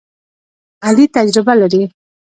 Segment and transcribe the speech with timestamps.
[0.87, 1.81] علي تجربه لري.